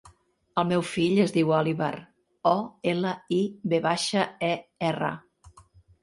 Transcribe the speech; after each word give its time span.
El 0.59 0.63
meu 0.67 0.83
fill 0.91 1.17
es 1.25 1.33
diu 1.33 1.51
Oliver: 1.57 1.89
o, 2.51 2.53
ela, 2.93 3.11
i, 3.37 3.41
ve 3.75 3.81
baixa, 3.83 4.23
e, 4.49 4.51
erra. 4.89 5.11